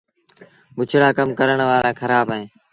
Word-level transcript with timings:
بُڇڙآ 0.75 1.09
ڪم 1.17 1.29
ڪرڻ 1.39 1.57
وآرآ 1.69 1.91
کرآب 1.99 2.27
اهين۔ 2.33 2.45